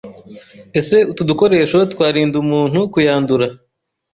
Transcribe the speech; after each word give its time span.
Ese 0.79 0.97
utu 1.11 1.21
dukoresho 1.29 1.77
twarinda 1.91 2.35
umuntu 2.43 2.79
kuyandura 2.93 3.47